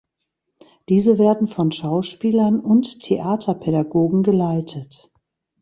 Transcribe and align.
Diese 0.89 1.19
werden 1.19 1.45
von 1.47 1.71
Schauspielern 1.71 2.59
und 2.59 3.01
Theaterpädagogen 3.01 4.23
geleitet. 4.23 5.11